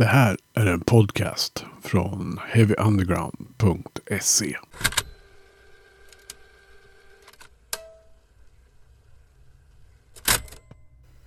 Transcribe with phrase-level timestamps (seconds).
[0.00, 4.56] Det här är en podcast från heavyunderground.se.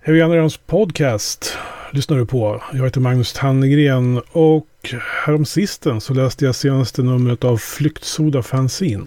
[0.00, 1.58] Heavy Undergrounds podcast
[1.90, 2.62] lyssnar du på.
[2.72, 4.94] Jag heter Magnus Tannegren och
[5.24, 9.06] häromsisten så läste jag senaste numret av Flyktsoda Fanzine.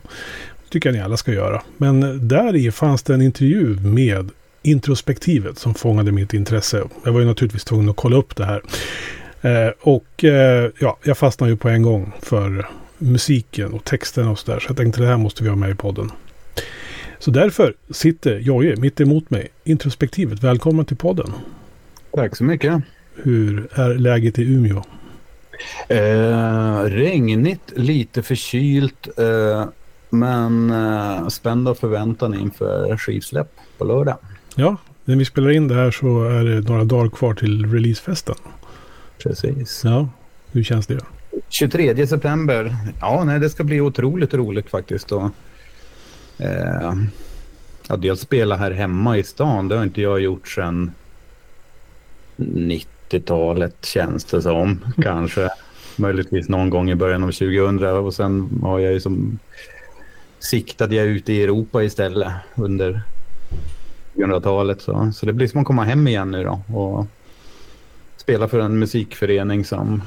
[0.64, 1.64] Det tycker jag ni alla ska göra.
[1.78, 4.30] Men där i fanns det en intervju med
[4.62, 6.84] introspektivet som fångade mitt intresse.
[7.06, 8.62] Jag var ju naturligtvis tvungen att kolla upp det här.
[9.48, 14.40] Eh, och eh, ja, jag fastnade ju på en gång för musiken och texten och
[14.40, 14.60] sådär.
[14.60, 16.12] Så jag tänkte det här måste vi ha med i podden.
[17.20, 19.48] Så därför sitter Jojje mitt emot mig.
[19.64, 21.34] Introspektivet, välkommen till podden.
[22.12, 22.82] Tack så mycket.
[23.16, 24.84] Hur är läget i Umeå?
[25.88, 29.66] Eh, regnigt, lite förkylt, eh,
[30.10, 34.18] men eh, spänd av förväntan inför skivsläpp på lördag.
[34.56, 38.36] Ja, när vi spelar in det här så är det några dagar kvar till releasefesten.
[39.18, 39.82] Precis.
[39.84, 40.10] Ja,
[40.52, 41.00] hur känns det?
[41.50, 42.76] 23 september.
[43.02, 45.12] Ja, nej, det ska bli otroligt roligt faktiskt.
[45.12, 45.30] Och,
[46.38, 46.94] eh,
[47.88, 49.68] ja, dels spela här hemma i stan.
[49.68, 50.92] Det har inte jag gjort sedan
[52.38, 54.80] 90-talet känns det som.
[55.02, 55.50] Kanske
[55.96, 59.40] möjligtvis någon gång i början av 2000 och sen har jag ju som
[60.40, 63.02] siktade jag ut i Europa istället under
[64.16, 64.82] 2000-talet.
[64.82, 67.08] Så, så det blir som att komma hem igen nu då och
[68.28, 70.02] spela för en musikförening som,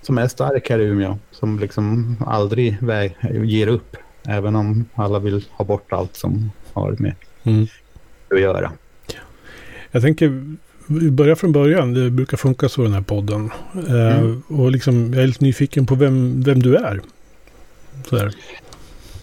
[0.00, 1.18] som är stark här i Umeå.
[1.30, 3.96] Som liksom aldrig väg, ger upp.
[4.26, 7.66] Även om alla vill ha bort allt som har med mm.
[8.30, 8.72] att göra.
[9.90, 10.56] Jag tänker
[10.86, 11.94] vi börjar från början.
[11.94, 13.50] Det brukar funka så i den här podden.
[13.88, 14.42] Eh, mm.
[14.48, 17.00] och liksom, jag är lite nyfiken på vem, vem du är.
[18.08, 18.30] Så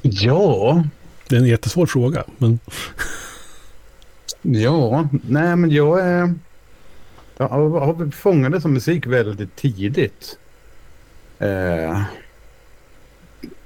[0.01, 0.83] Ja.
[1.27, 2.23] Det är en jättesvår fråga.
[2.37, 2.59] Men...
[4.41, 6.33] ja, nej men jag är...
[7.41, 10.39] Jag har fångat som musik väldigt tidigt.
[11.39, 12.01] Eh,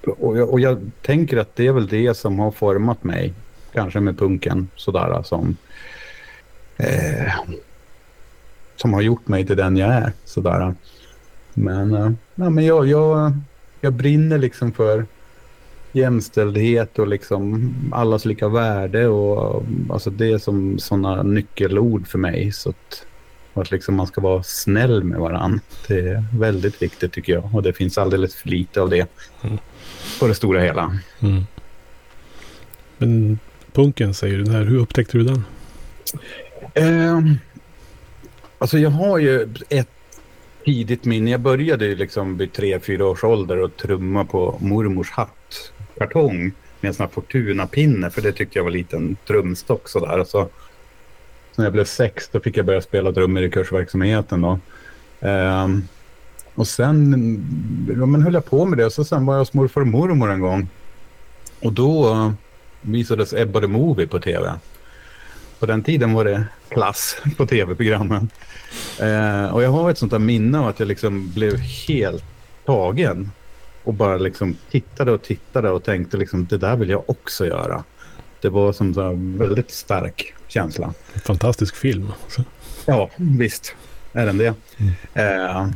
[0.01, 3.33] och, jag, och jag tänker att det är väl det som har format mig.
[3.73, 5.57] Kanske med punken sådär som...
[6.77, 7.33] Eh,
[8.75, 10.11] som har gjort mig till den jag är.
[10.25, 10.75] Sådär.
[11.53, 13.33] Men, eh, ja, men jag, jag,
[13.81, 15.05] jag brinner liksom för
[15.91, 19.07] jämställdhet och liksom allas lika värde.
[19.07, 22.51] Och, alltså det är som sådana nyckelord för mig.
[22.51, 23.05] Så att,
[23.61, 25.59] att liksom man ska vara snäll med varandra.
[25.87, 27.55] Det är väldigt viktigt tycker jag.
[27.55, 29.07] Och det finns alldeles för lite av det
[29.43, 29.57] mm.
[30.19, 30.99] på det stora hela.
[31.19, 31.43] Mm.
[32.97, 33.39] Men
[33.71, 35.43] punken säger du, här, hur upptäckte du den?
[36.73, 37.21] Eh,
[38.63, 39.89] Alltså jag har ju ett
[40.65, 41.31] tidigt minne.
[41.31, 46.89] Jag började ju liksom vid tre, fyra års ålder och trumma på mormors hattkartong med
[46.89, 48.09] en sån här Fortuna-pinne.
[48.09, 50.19] För det tyckte jag var en liten trumstock sådär.
[50.19, 50.49] Och så
[51.57, 54.59] när jag blev sex då fick jag börja spela trummor i kursverksamheten då.
[55.19, 55.87] Um,
[56.55, 57.13] och sen
[57.99, 58.85] ja, men höll jag på med det.
[58.85, 60.67] Och så sen var jag hos morfar och mormor en gång.
[61.59, 62.31] Och då uh,
[62.81, 64.53] visades Ebba the Movie på tv.
[65.59, 68.29] På den tiden var det klass på tv-programmen.
[68.99, 72.23] Eh, och jag har ett sånt där minne av att jag liksom blev helt
[72.65, 73.31] tagen.
[73.83, 77.83] Och bara liksom tittade och tittade och tänkte liksom det där vill jag också göra.
[78.41, 80.93] Det var som en väldigt stark känsla.
[81.25, 82.11] Fantastisk film.
[82.85, 83.75] Ja, visst
[84.13, 84.53] är den det.
[84.77, 84.93] Mm.
[85.13, 85.67] Eh,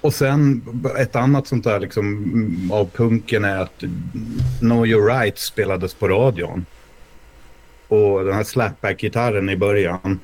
[0.00, 0.62] och sen
[0.98, 3.82] ett annat sånt där liksom av punken är att
[4.58, 6.66] Know Your Right spelades på radion.
[7.88, 10.20] Och den här slapback-gitarren i början.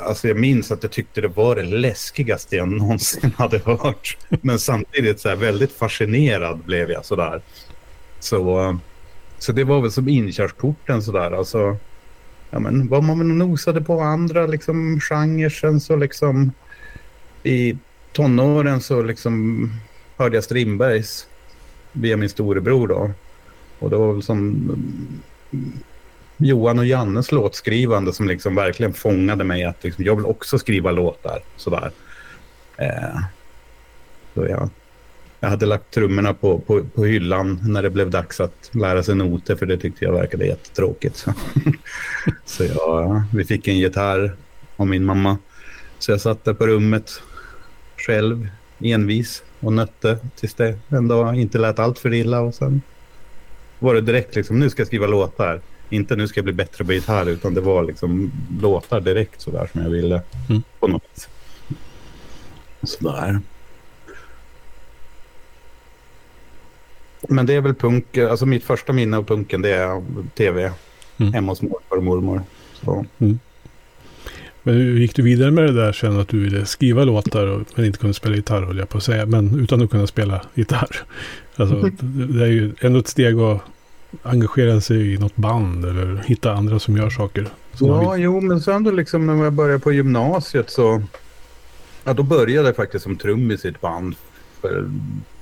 [0.00, 4.16] Alltså jag minns att jag tyckte det var det läskigaste jag någonsin hade hört.
[4.28, 7.42] Men samtidigt så här väldigt fascinerad blev jag sådär.
[8.20, 8.78] Så,
[9.38, 11.30] så det var väl som inkörsporten sådär.
[11.30, 11.76] Alltså,
[12.50, 16.52] ja, men var man nosade på andra liksom genrer så liksom
[17.42, 17.76] i
[18.12, 19.68] tonåren så liksom
[20.16, 21.26] hörde jag Strindbergs
[21.92, 23.10] via min storebror då.
[23.78, 24.48] Och det var väl som
[25.52, 25.72] mm,
[26.36, 30.90] Johan och Jannes låtskrivande som liksom verkligen fångade mig att liksom, jag vill också skriva
[30.90, 31.40] låtar.
[31.56, 31.90] Sådär.
[32.76, 33.20] Eh,
[34.34, 34.70] så jag,
[35.40, 39.14] jag hade lagt trummorna på, på, på hyllan när det blev dags att lära sig
[39.14, 41.26] noter för det tyckte jag verkade jättetråkigt.
[42.44, 44.36] så jag, vi fick en gitarr
[44.76, 45.38] av min mamma.
[45.98, 47.22] Så jag satt där på rummet
[47.96, 48.48] själv
[48.80, 52.82] envis och nötte tills det en dag inte lät allt för illa och sen
[53.78, 55.60] var det direkt liksom nu ska jag skriva låtar.
[55.90, 59.68] Inte nu ska jag bli bättre på gitarr utan det var liksom låtar direkt sådär
[59.72, 60.62] som jag ville mm.
[60.80, 61.28] på något vis.
[62.82, 63.40] Sådär.
[67.28, 70.02] Men det är väl punk, alltså mitt första minne av punken det är
[70.34, 70.72] tv
[71.18, 71.32] mm.
[71.32, 72.42] hemma hos morfar och mormor.
[73.18, 73.38] Mm.
[74.62, 77.62] Men hur gick du vidare med det där sen att du ville skriva låtar och,
[77.74, 79.26] men inte kunde spela gitarr höll jag på att säga.
[79.26, 80.96] Men utan att kunna spela gitarr.
[81.56, 82.38] Alltså Mm.
[82.38, 83.60] det, är ju ändå ett steg att
[84.22, 87.46] engagera sig i något band eller hitta andra som gör saker.
[87.74, 91.02] Som Ja, jo, men sen då liksom när jag började på gymnasiet så...
[92.04, 94.14] Ja, då började jag faktiskt som trummis i ett band.
[94.60, 94.90] För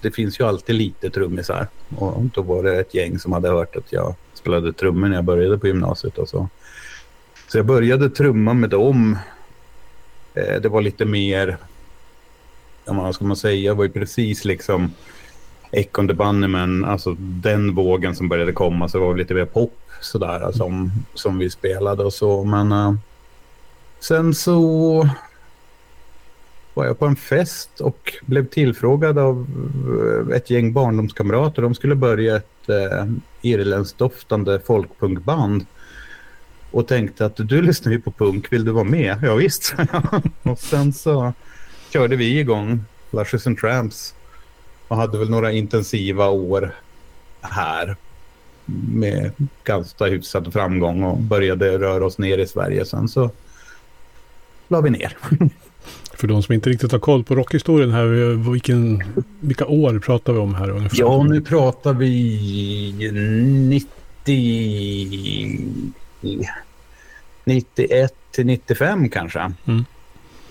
[0.01, 1.67] det finns ju alltid lite trummisar.
[1.97, 5.25] Och då var det ett gäng som hade hört att jag spelade trummor när jag
[5.25, 6.49] började på gymnasiet och så.
[7.49, 9.19] Så jag började trumma med dem.
[10.35, 11.57] Eh, det var lite mer...
[12.85, 13.71] Vad ska man säga?
[13.71, 14.93] Det var ju precis liksom...
[15.73, 19.79] Echo the Bunnymen, alltså den vågen som började komma så det var lite mer pop
[20.01, 22.45] sådär som, som vi spelade och så.
[22.45, 22.95] Men eh,
[24.01, 25.09] sen så
[26.77, 29.47] var jag på en fest och blev tillfrågad av
[30.29, 31.63] eh, ett gäng barndomskamrater.
[31.63, 33.07] De skulle börja ett eh,
[33.43, 35.67] irländskt doftande folkpunkband.
[36.71, 39.19] Och tänkte att du lyssnar ju på punk, vill du vara med?
[39.23, 40.23] Ja, visst, sa jag.
[40.53, 41.33] Och sen så
[41.93, 44.15] körde vi igång Lushes and Tramps
[44.89, 46.75] och hade väl några intensiva år
[47.41, 47.97] här
[48.91, 49.33] med
[49.65, 52.85] ganska hyfsad framgång och började röra oss ner i Sverige.
[52.85, 53.31] Sen så
[54.69, 55.17] la vi ner.
[56.17, 58.07] För de som inte riktigt har koll på rockhistorien här.
[58.53, 59.03] Vilken,
[59.41, 60.99] vilka år pratar vi om här ungefär?
[60.99, 62.93] Ja, nu pratar vi
[63.71, 63.87] 90...
[67.45, 69.53] 91 till 95 kanske.
[69.65, 69.85] Mm.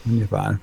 [0.04, 0.58] Ungefär.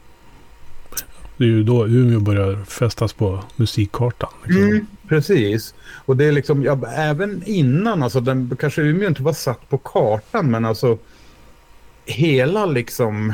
[1.37, 4.31] Det är ju då Umeå börjar fästas på musikkartan.
[4.45, 4.63] Liksom.
[4.63, 5.75] Mm, precis.
[6.05, 9.79] Och det är liksom, ja, även innan, alltså den, kanske Umeå inte var satt på
[9.79, 10.99] kartan, men alltså
[12.05, 13.33] hela liksom,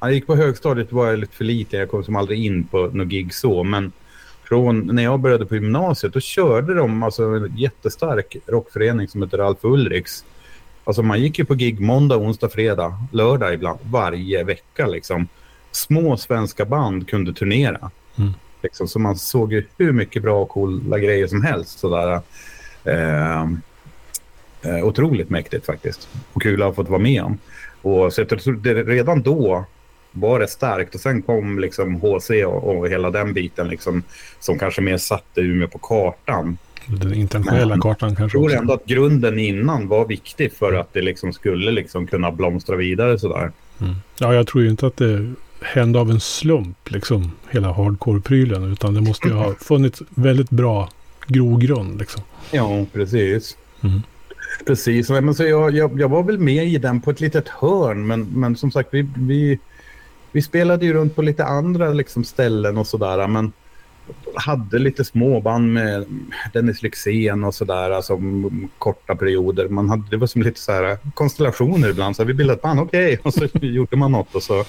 [0.00, 2.90] jag gick på högstadiet var jag lite för liten, jag kom som aldrig in på
[2.92, 3.92] något gig så, men
[4.44, 9.38] från när jag började på gymnasiet, då körde de alltså en jättestark rockförening som heter
[9.38, 10.24] Ralf Ulriks.
[10.84, 15.28] Alltså man gick ju på gig måndag, onsdag, fredag, lördag ibland, varje vecka liksom.
[15.70, 17.90] Små svenska band kunde turnera.
[18.16, 18.32] Mm.
[18.62, 21.78] Liksom, så man såg ju hur mycket bra och coola grejer som helst.
[21.78, 22.20] Sådär.
[22.84, 23.42] Eh,
[24.62, 26.08] eh, otroligt mäktigt faktiskt.
[26.32, 27.38] Och kul att ha fått vara med om.
[27.82, 29.64] Och så jag tror det, redan då
[30.12, 30.94] var det starkt.
[30.94, 34.02] Och sen kom liksom HC och, och hela den biten liksom,
[34.40, 36.58] som kanske mer satte Umeå på kartan.
[36.86, 38.56] Den internationella Men- kartan Jag kanske tror också.
[38.56, 43.18] ändå att grunden innan var viktig för att det liksom skulle liksom kunna blomstra vidare
[43.18, 43.52] sådär.
[43.80, 43.94] Mm.
[44.18, 48.72] Ja, jag tror ju inte att det hände av en slump, liksom, hela hardcore-prylen.
[48.72, 50.88] Utan det måste ju ha funnits väldigt bra
[51.26, 52.22] grogrund, liksom.
[52.50, 53.56] Ja, precis.
[53.82, 54.02] Mm.
[54.66, 58.06] Precis, men så jag, jag, jag var väl med i den på ett litet hörn,
[58.06, 59.58] men, men som sagt, vi, vi,
[60.32, 63.52] vi spelade ju runt på lite andra liksom, ställen och sådär, men
[64.34, 66.04] hade lite småband med
[66.52, 68.20] Dennis Lyxzén och sådär, alltså
[68.78, 69.68] korta perioder.
[69.68, 72.62] Man hade, det var som lite så här konstellationer ibland, så här, vi bildade ett
[72.62, 74.64] band, okej, och så gjorde man något och så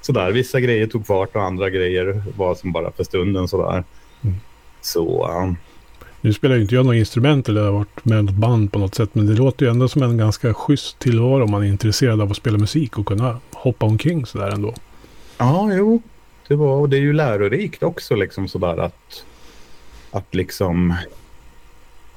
[0.00, 0.32] sådär.
[0.32, 3.48] Vissa grejer tog fart och andra grejer var som bara för stunden.
[3.52, 4.34] Mm.
[4.80, 5.56] Så, um,
[6.20, 8.94] Nu spelar ju inte jag något instrument eller har varit med något band på något
[8.94, 9.10] sätt.
[9.12, 12.30] Men det låter ju ändå som en ganska schysst tillvaro om man är intresserad av
[12.30, 14.74] att spela musik och kunna hoppa omkring sådär ändå.
[15.38, 16.02] Ja, jo.
[16.48, 19.24] Det var, och det är ju lärorikt också liksom sådär att,
[20.10, 20.94] att liksom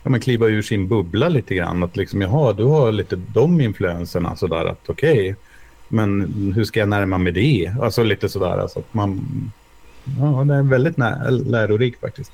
[0.03, 1.83] ja, men kliva ur sin bubbla lite grann.
[1.83, 5.35] Att liksom, jaha, du har lite de influenserna sådär att okej,
[5.87, 6.21] men
[6.55, 7.75] hur ska jag närma mig det?
[7.81, 9.21] Alltså lite sådär alltså att man,
[10.19, 10.97] ja, det är väldigt
[11.47, 12.31] lärorikt faktiskt.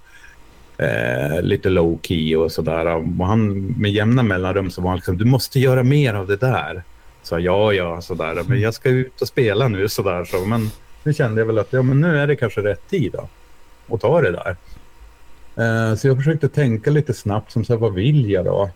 [0.79, 2.87] eh, lite low key och sådär.
[2.87, 6.37] Och han med jämna mellanrum så var han liksom, du måste göra mer av det
[6.37, 6.83] där.
[7.23, 8.43] Så ja, ja, sådär.
[8.47, 10.25] Men jag ska ut och spela nu sådär.
[10.25, 10.71] Så, men
[11.03, 13.29] nu kände jag väl att ja, men nu är det kanske rätt tid då.
[13.87, 14.57] Och ta det där.
[15.57, 18.71] Eh, så jag försökte tänka lite snabbt som så här, vad vill jag då?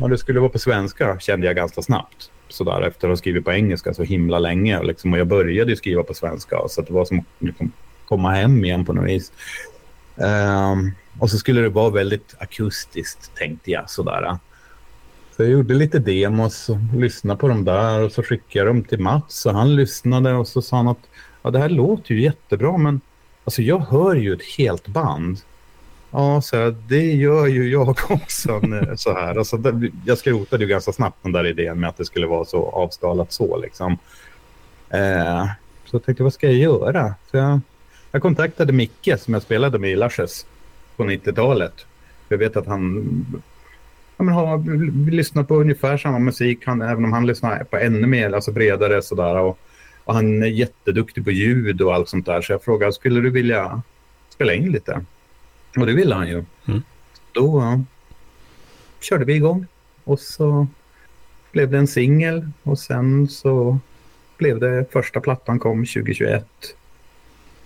[0.00, 2.30] Ja, det skulle vara på svenska kände jag ganska snabbt.
[2.48, 4.82] Sådär efter att ha skrivit på engelska så himla länge.
[4.82, 7.72] Liksom, och jag började skriva på svenska så det var som att liksom,
[8.04, 9.32] komma hem igen på något vis.
[10.16, 14.38] Um, och så skulle det vara väldigt akustiskt tänkte jag sådär.
[15.36, 18.84] Så jag gjorde lite demos och lyssnade på dem där och så skickade jag dem
[18.84, 21.08] till Mats och han lyssnade och så sa han att
[21.42, 23.00] ja, det här låter ju jättebra men
[23.44, 25.40] alltså jag hör ju ett helt band.
[26.10, 28.60] Ja, så här, det gör ju jag också.
[28.96, 29.36] så här.
[29.36, 32.44] Alltså, det, jag skrotade ju ganska snabbt den där idén med att det skulle vara
[32.44, 33.56] så avskalat så.
[33.56, 33.92] Liksom.
[34.90, 35.46] Eh,
[35.84, 37.14] så jag tänkte, vad ska jag göra?
[37.30, 37.60] Så jag,
[38.12, 40.46] jag kontaktade Micke som jag spelade med i Lashes
[40.96, 41.86] på 90-talet.
[42.28, 43.04] Jag vet att han
[44.16, 48.06] ja, men har lyssnat på ungefär samma musik, han, även om han lyssnar på ännu
[48.06, 49.36] mer, alltså bredare sådär.
[49.36, 49.58] Och,
[50.04, 52.42] och han är jätteduktig på ljud och allt sånt där.
[52.42, 53.82] Så jag frågade, skulle du vilja
[54.28, 55.04] spela in lite?
[55.76, 56.44] Och det ville han ju.
[56.68, 56.82] Mm.
[57.32, 57.80] Då uh,
[59.00, 59.66] körde vi igång
[60.04, 60.66] och så
[61.52, 63.78] blev det en singel och sen så
[64.36, 66.46] blev det första plattan kom 2021.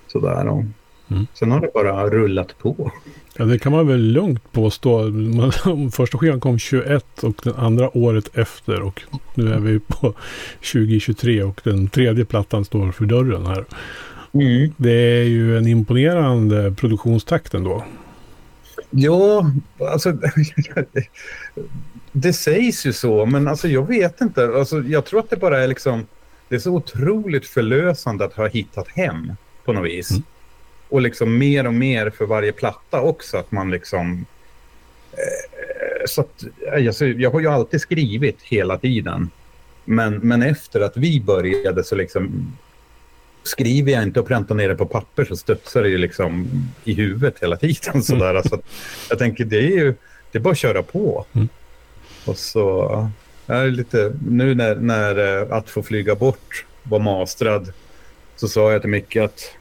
[0.06, 0.64] Sådär och
[1.08, 1.26] mm.
[1.34, 2.92] sen har det bara rullat på.
[3.36, 5.12] Ja, det kan man väl lugnt påstå.
[5.92, 9.02] Första skivan kom 21 och den andra året efter och
[9.34, 10.14] nu är vi på
[10.72, 13.64] 2023 och den tredje plattan står för dörren här.
[14.32, 14.72] Mm.
[14.76, 17.84] Det är ju en imponerande produktionstakt ändå.
[18.90, 19.50] Ja,
[19.90, 20.12] alltså
[22.12, 24.44] det sägs ju så, men alltså jag vet inte.
[24.44, 26.06] Alltså, jag tror att det bara är liksom,
[26.48, 29.32] det är så otroligt förlösande att ha hittat hem
[29.64, 30.10] på något vis.
[30.10, 30.22] Mm.
[30.88, 34.26] Och liksom mer och mer för varje platta också, att man liksom...
[35.12, 36.44] Eh, så att,
[36.86, 39.30] alltså, jag har ju alltid skrivit hela tiden.
[39.84, 42.52] Men, men efter att vi började så liksom
[43.42, 46.48] skriver jag inte och präntar ner det på papper så studsar det ju liksom
[46.84, 48.02] i huvudet hela tiden.
[48.02, 48.30] Sådär.
[48.30, 48.42] Mm.
[48.42, 48.60] Så
[49.10, 49.94] jag tänker det är ju
[50.32, 51.26] det är bara att köra på.
[51.32, 51.48] Mm.
[52.24, 53.10] Och så
[53.46, 57.72] är lite, nu när, när eh, Att få flyga bort var mastrad
[58.36, 59.54] så sa jag till Micke att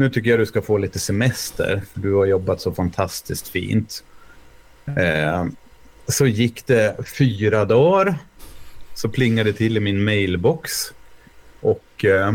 [0.00, 4.04] nu tycker jag du ska få lite semester för du har jobbat så fantastiskt fint.
[4.86, 5.46] Eh,
[6.08, 8.18] så gick det fyra dagar
[8.94, 10.70] så plingade det till i min mailbox
[11.60, 12.32] och eh,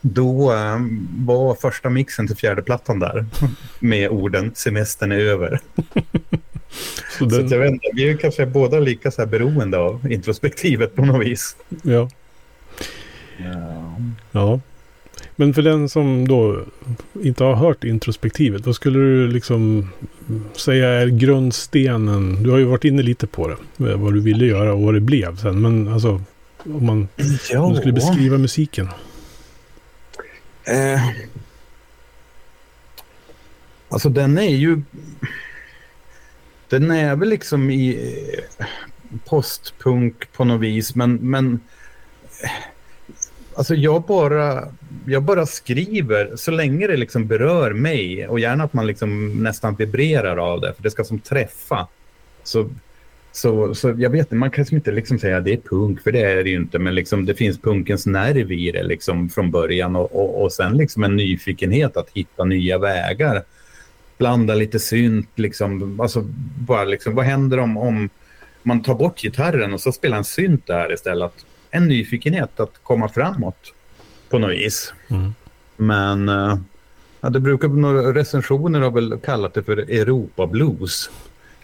[0.00, 0.78] då äh,
[1.16, 3.26] var första mixen till fjärde plattan där
[3.78, 5.60] med orden semestern är över.
[7.18, 7.48] så, den...
[7.48, 11.04] så jag vet inte, vi är kanske båda lika så här beroende av introspektivet på
[11.04, 11.56] något vis.
[11.82, 12.10] Ja.
[13.38, 13.96] ja.
[14.32, 14.60] Ja.
[15.42, 16.64] Men för den som då
[17.22, 19.90] inte har hört introspektivet, vad skulle du liksom
[20.56, 22.42] säga är grundstenen?
[22.42, 25.00] Du har ju varit inne lite på det, vad du ville göra och vad det
[25.00, 25.60] blev sen.
[25.60, 26.22] Men alltså,
[26.64, 27.08] om man
[27.56, 28.88] om du skulle beskriva musiken.
[30.64, 31.08] Eh,
[33.88, 34.82] alltså den är ju...
[36.68, 38.12] Den är väl liksom i
[38.58, 38.66] eh,
[39.24, 41.14] postpunk på något vis, men...
[41.14, 41.60] men
[42.42, 42.50] eh,
[43.56, 44.68] alltså jag bara,
[45.06, 49.74] jag bara skriver så länge det liksom berör mig och gärna att man liksom nästan
[49.74, 51.88] vibrerar av det, för det ska som träffa.
[52.42, 52.70] Så
[53.34, 56.00] så, så jag vet inte, man kan liksom inte liksom säga att det är punk,
[56.00, 59.28] för det är det ju inte, men liksom, det finns punkens nerv i det liksom,
[59.28, 63.42] från början och, och, och sen liksom en nyfikenhet att hitta nya vägar.
[64.18, 66.22] Blanda lite synt, liksom, alltså,
[66.58, 68.08] bara liksom, vad händer om, om
[68.62, 71.32] man tar bort gitarren och så spelar en synt där istället?
[71.70, 73.72] En nyfikenhet att komma framåt
[74.32, 74.92] på något vis.
[75.08, 75.34] Mm.
[75.76, 76.58] Men uh,
[77.20, 81.10] ja, det brukar, några recensioner har väl kallat det för Europa-blues.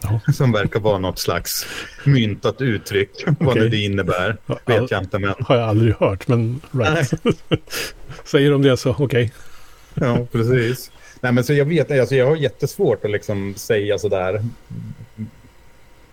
[0.02, 0.20] Ja.
[0.32, 1.66] Som verkar vara något slags
[2.04, 3.10] myntat uttryck.
[3.22, 3.34] Okay.
[3.46, 5.18] Vad det innebär vet jag inte.
[5.18, 5.34] Men...
[5.40, 7.12] Har jag aldrig hört, men right.
[8.24, 9.04] Säger de det så okej.
[9.04, 10.08] Okay.
[10.08, 10.90] ja, precis.
[11.20, 14.44] Nej, men så jag vet, alltså jag har jättesvårt att liksom säga sådär.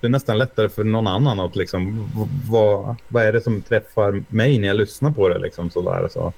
[0.05, 2.09] Det är nästan lättare för någon annan att liksom,
[2.49, 6.09] vad, vad är det som träffar mig när jag lyssnar på det liksom sådär.
[6.11, 6.33] Så.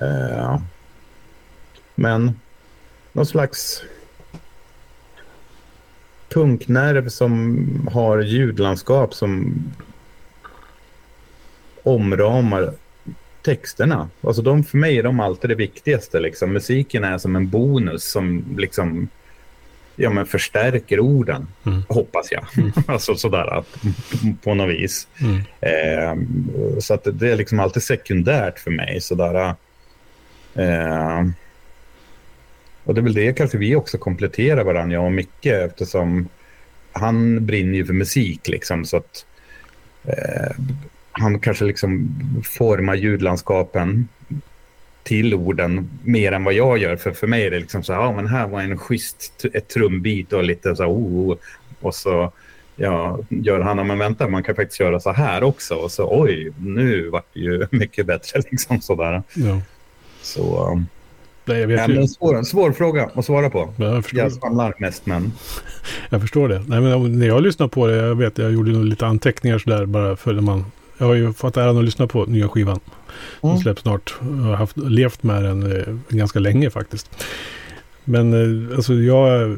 [0.00, 0.60] Eh,
[1.94, 2.40] men
[3.12, 3.82] någon slags
[6.28, 9.62] punknerv som har ljudlandskap som
[11.82, 12.74] omramar
[13.42, 14.08] texterna.
[14.20, 16.20] Alltså de, för mig är de alltid det viktigaste.
[16.20, 16.52] Liksom.
[16.52, 19.08] Musiken är som en bonus som liksom
[19.96, 21.82] ja, men förstärker orden, mm.
[21.88, 22.44] hoppas jag.
[22.56, 22.72] Mm.
[22.86, 23.64] alltså sådär
[24.42, 25.08] på något vis.
[25.20, 25.42] Mm.
[25.60, 29.00] Eh, så att det är liksom alltid sekundärt för mig.
[29.00, 29.54] Sådär,
[30.54, 31.26] eh,
[32.84, 36.28] och det är väl det kanske vi också kompletterar varandra, jag och Micke, eftersom
[36.92, 38.84] han brinner ju för musik liksom.
[38.84, 39.26] Så att
[40.04, 40.56] eh,
[41.12, 42.08] han kanske liksom
[42.44, 44.08] formar ljudlandskapen
[45.02, 46.96] till orden mer än vad jag gör.
[46.96, 49.68] För för mig är det liksom så här, ja men här var en schysst ett
[49.68, 51.36] trumbit och lite så här, oh,
[51.80, 52.32] och så
[52.76, 55.74] ja, gör han, men vänta, man kan faktiskt göra så här också.
[55.74, 59.22] Och så oj, nu vart det ju mycket bättre liksom sådär.
[59.34, 59.60] Ja.
[60.22, 60.82] Så...
[61.44, 63.74] Nej, jag vet ja, men en svår, svår fråga att svara på.
[63.76, 65.32] Ja, jag, jag samlar mest, men...
[66.10, 66.64] Jag förstår det.
[66.66, 70.16] Nej, men när jag lyssnar på det, jag vet, jag gjorde lite anteckningar sådär bara
[70.16, 70.64] för när man
[71.00, 72.80] jag har ju fått äran att lyssna på nya skivan.
[73.42, 73.54] Mm.
[73.54, 74.14] Den släpps snart.
[74.20, 77.24] Jag har haft, levt med den eh, ganska länge faktiskt.
[78.04, 79.56] Men eh, alltså jag,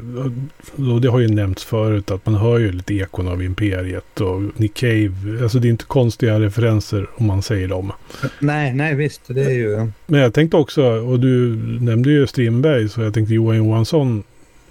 [0.93, 4.41] och det har ju nämnts förut att man hör ju lite ekon av Imperiet och
[4.55, 5.11] Nick Cave.
[5.41, 7.91] Alltså det är inte konstiga referenser om man säger dem.
[8.39, 9.91] Nej, nej visst, det är ju...
[10.05, 14.23] Men jag tänkte också, och du nämnde ju Strindberg, så jag tänkte Johan Johansson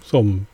[0.05, 0.47] som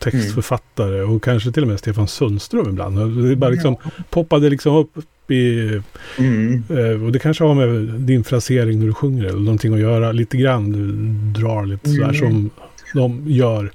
[0.00, 1.10] textförfattare mm.
[1.10, 3.28] och kanske till och med Stefan Sundström ibland.
[3.28, 3.90] Det bara liksom ja.
[4.10, 5.80] poppade liksom upp i...
[6.18, 6.64] Mm.
[6.68, 10.12] Eh, och det kanske har med din frasering när du sjunger eller någonting att göra
[10.12, 10.72] lite grann.
[10.72, 12.00] Du drar lite mm.
[12.00, 12.50] sådär som
[12.94, 13.70] de gör.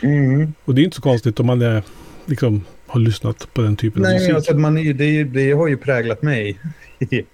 [0.00, 0.52] Mm.
[0.64, 1.82] Och det är inte så konstigt om man är,
[2.26, 4.34] liksom, har lyssnat på den typen Nej, av musik.
[4.34, 6.58] Alltså, man är, det, det har ju präglat mig
[6.98, 7.24] i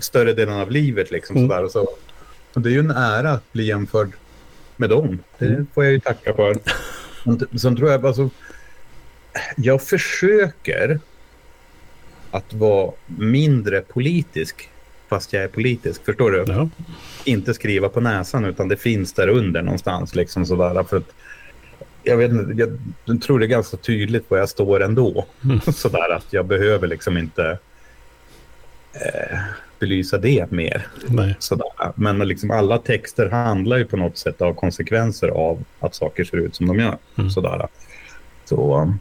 [0.00, 1.10] större delen av livet.
[1.10, 1.48] Liksom, mm.
[1.48, 1.88] sådär, och så.
[2.54, 4.12] Och det är ju en ära att bli jämförd
[4.76, 5.18] med dem.
[5.38, 5.66] Det mm.
[5.74, 6.56] får jag ju tacka för.
[7.60, 8.30] Sen tror jag, alltså,
[9.56, 11.00] jag försöker
[12.30, 14.70] att vara mindre politisk
[15.08, 16.04] fast jag är politisk.
[16.04, 16.44] Förstår du?
[16.48, 16.68] Ja.
[17.24, 20.14] Inte skriva på näsan utan det finns där under någonstans.
[20.14, 21.14] Liksom sådär, för att,
[22.02, 25.26] jag, vet, jag, jag tror det är ganska tydligt var jag står ändå.
[25.44, 25.60] Mm.
[25.72, 27.58] Sådär att jag behöver liksom inte
[28.92, 29.38] eh,
[29.78, 30.86] belysa det mer.
[31.38, 31.92] Sådär.
[31.94, 36.36] Men liksom alla texter handlar ju på något sätt av konsekvenser av att saker ser
[36.36, 36.98] ut som de gör.
[37.18, 37.30] Mm.
[37.30, 37.66] Sådär.
[38.44, 38.92] Så,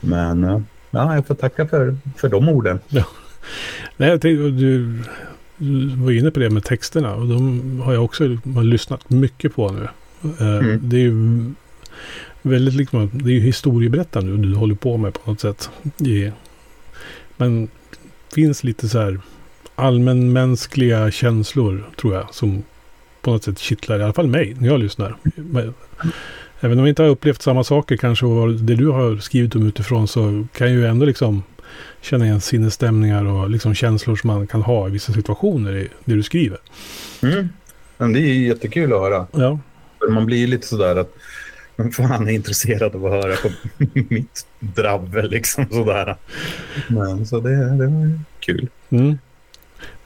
[0.00, 2.80] men ja, jag får tacka för, för de orden.
[2.88, 3.04] Ja.
[3.96, 5.02] Nej, jag tänkte, du,
[5.56, 9.54] du var inne på det med texterna och de har jag också man lyssnat mycket
[9.54, 9.88] på nu.
[10.40, 10.80] Eh, mm.
[10.82, 11.52] Det är ju
[12.42, 15.70] väldigt liksom, det är ju historieberättande du håller på med på något sätt.
[17.36, 17.68] Men
[18.34, 19.20] finns lite så här
[19.74, 22.62] allmänmänskliga känslor tror jag som
[23.20, 25.16] på något sätt kittlar i alla fall mig när jag lyssnar.
[26.60, 29.66] Även om vi inte har upplevt samma saker kanske och det du har skrivit om
[29.66, 31.42] utifrån så kan jag ju ändå liksom
[32.00, 36.14] känna igen sinnesstämningar och liksom känslor som man kan ha i vissa situationer i det
[36.14, 36.58] du skriver.
[37.22, 37.48] Mm.
[37.98, 39.26] Men det är jättekul att höra.
[39.32, 39.58] Ja.
[39.98, 41.14] För man blir lite sådär att
[41.76, 43.48] man fan är intresserad av att höra på
[44.08, 46.16] mitt dravel liksom sådär.
[46.88, 48.68] Men så det, det var kul.
[48.90, 49.18] Mm.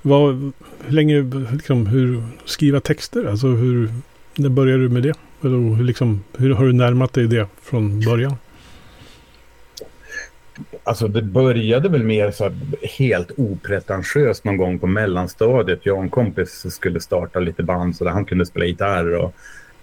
[0.08, 0.52] Vad,
[0.86, 3.90] hur länge, liksom, hur skriva texter, alltså hur,
[4.34, 5.14] när började du med det?
[5.44, 8.36] Eller hur, liksom, hur har du närmat dig det från början?
[10.84, 12.52] Alltså det började väl mer så
[12.98, 15.80] helt opretentiöst någon gång på mellanstadiet.
[15.82, 19.34] Jag och en kompis skulle starta lite band så där han kunde spela gitarr och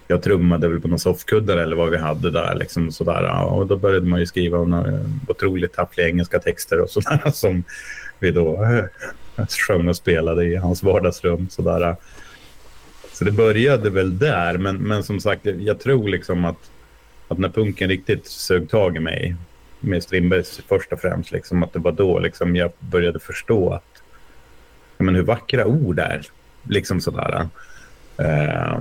[0.08, 2.54] jag trummade väl på några soffkuddar eller vad vi hade där.
[2.54, 3.44] Liksom sådär.
[3.44, 7.64] Och då började man ju skriva några otroligt taffliga engelska texter och sådär som
[8.18, 8.84] vi då eh,
[9.48, 11.48] sjöng och spelade i hans vardagsrum.
[11.50, 11.96] Sådär.
[13.12, 16.70] Så det började väl där, men, men som sagt, jag tror liksom att,
[17.28, 19.36] att när punken riktigt sög tag i mig,
[19.80, 24.02] med Strindbergs först och främst, liksom, att det var då liksom, jag började förstå att
[24.98, 26.22] men, hur vackra ord är.
[26.68, 27.48] Liksom sådär.
[28.20, 28.80] Uh,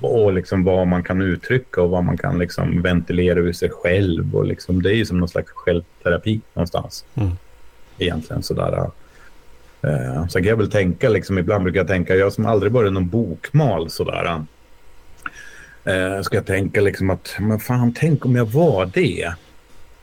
[0.00, 4.36] och liksom vad man kan uttrycka och vad man kan liksom ventilera ur sig själv.
[4.36, 7.04] Och liksom, det är ju som någon slags självterapi någonstans.
[7.14, 7.30] Mm.
[7.98, 8.90] Egentligen sådär.
[9.84, 12.92] Uh, så kan jag väl tänka, liksom, ibland brukar jag tänka, jag som aldrig varit
[12.92, 14.44] någon bokmal sådär.
[15.88, 19.32] Uh, ska jag tänka liksom att, men fan, tänk om jag var det.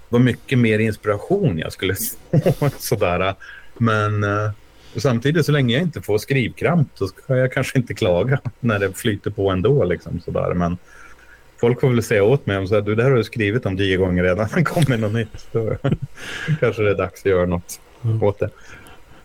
[0.10, 1.96] Vad mycket mer inspiration jag skulle
[2.60, 2.70] få.
[2.80, 3.36] sådär.
[3.78, 4.52] Men uh,
[4.96, 8.94] samtidigt, så länge jag inte får skrivkramp så ska jag kanske inte klaga när det
[8.94, 9.84] flyter på ändå.
[9.84, 10.54] Liksom, sådär.
[10.54, 10.78] Men
[11.60, 13.66] folk får väl säga åt mig om så här, du, det här har du skrivit
[13.66, 14.48] om tio gånger redan.
[14.56, 15.46] Det kommer något nytt.
[15.52, 15.78] Så,
[16.60, 18.24] kanske det är dags att göra något mm.
[18.24, 18.50] åt det.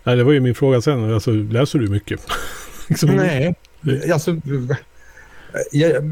[0.09, 1.15] Nej, det var ju min fråga sen.
[1.15, 2.21] Alltså, läser du mycket?
[2.89, 3.17] liksom.
[3.17, 3.55] Nej,
[4.13, 4.37] alltså...
[5.73, 6.03] Jag,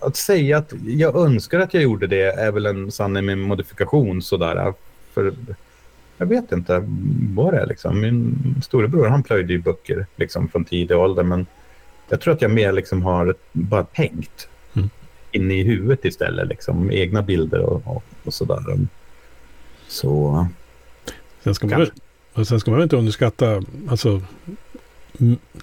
[0.00, 4.22] att säga att jag önskar att jag gjorde det är väl en sanning med modifikation
[4.22, 4.74] sådär.
[5.14, 5.34] För
[6.18, 6.84] jag vet inte
[7.34, 8.00] vad det är liksom.
[8.00, 11.46] Min storebror han plöjde ju böcker liksom från tidig ålder men
[12.08, 14.90] jag tror att jag mer liksom har bara tänkt mm.
[15.30, 16.90] inne i huvudet istället liksom.
[16.92, 18.78] Egna bilder och, och, och sådär.
[19.88, 20.46] Så...
[21.42, 21.90] Sen ska, man väl,
[22.42, 24.22] sen ska man inte underskatta alltså,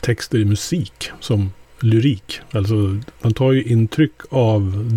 [0.02, 2.40] texter i musik som lyrik.
[2.52, 2.74] Alltså
[3.22, 4.90] man tar ju intryck av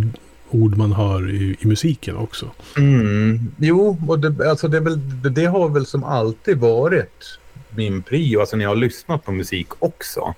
[0.50, 2.50] ord man hör i, i musiken också.
[2.76, 3.38] Mm.
[3.56, 7.38] Jo, och det, alltså det, väl, det, det, har väl som alltid varit
[7.70, 10.34] min prio, alltså när jag har lyssnat på musik också.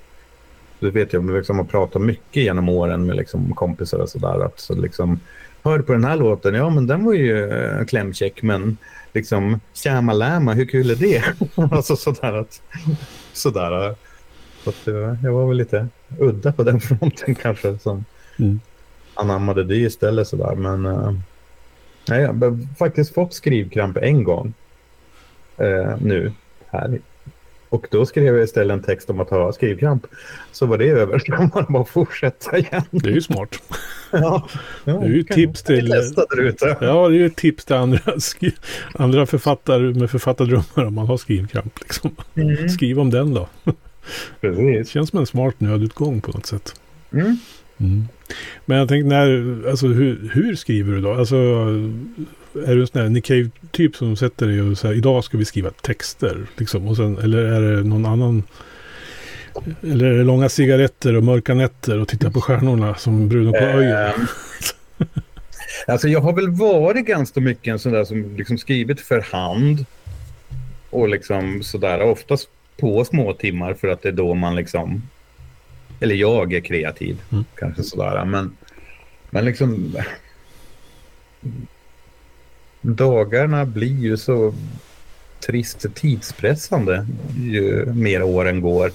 [0.81, 4.51] Det vet jag, liksom har pratat mycket genom åren med liksom kompisar och sådär.
[4.57, 5.21] Så liksom,
[5.63, 8.77] hör på den här låten, ja men den var ju äh, klämkäck, men
[9.17, 10.13] liksom Tjäma
[10.53, 11.23] hur kul är det?
[11.73, 12.63] alltså sådär att,
[13.33, 13.95] sådär.
[14.65, 14.87] Så att,
[15.23, 18.05] jag var väl lite udda på den fronten kanske som
[18.39, 18.61] mm.
[19.15, 20.55] anammade det istället sådär.
[20.55, 21.19] Men uh,
[22.09, 24.55] nej, jag har faktiskt fått skrivkramp en gång
[25.61, 26.33] uh, nu
[26.69, 26.99] här.
[27.77, 30.07] Och då skrev jag istället en text om att ha skrivkramp.
[30.53, 31.19] Så var det över.
[31.25, 32.83] Så kan man bara fortsätta igen.
[32.91, 33.63] Det är ju smart.
[34.11, 34.49] ja,
[34.85, 35.89] ja, det är ju tips till...
[36.81, 38.01] Ja, det är ju tips till andra,
[38.95, 41.79] andra författare med författardrömmar om man har skrivkramp.
[41.81, 42.17] Liksom.
[42.35, 42.69] Mm.
[42.69, 43.49] Skriv om den då.
[44.41, 44.59] Precis.
[44.59, 46.81] Det känns som en smart nödutgång på något sätt.
[47.13, 47.39] Mm.
[47.79, 48.09] Mm.
[48.65, 51.15] Men jag tänkte, när, alltså, hur, hur, skriver du då?
[51.15, 51.37] Alltså,
[52.67, 55.45] är du en sån här Nick Cave-typ som sätter dig och säger idag ska vi
[55.45, 56.47] skriva texter?
[56.57, 58.43] Liksom, och sen, eller är det någon annan?
[59.83, 63.59] Eller är det långa cigaretter och mörka nätter och titta på stjärnorna som Bruno på
[63.59, 63.97] öjen?
[63.97, 64.27] Ehm.
[65.87, 69.85] alltså jag har väl varit ganska mycket en sån där som liksom skrivit för hand.
[70.91, 72.01] Och liksom sådär.
[72.01, 75.03] Oftast på små timmar för att det är då man liksom...
[76.01, 77.45] Eller jag är kreativ, mm.
[77.55, 78.25] kanske sådär.
[78.25, 78.57] Men,
[79.31, 79.97] men liksom...
[82.81, 84.55] Dagarna blir ju så
[85.47, 87.07] trist tidspressande
[87.37, 88.91] ju mer åren går.